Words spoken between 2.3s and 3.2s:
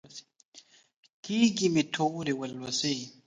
ولوسلې.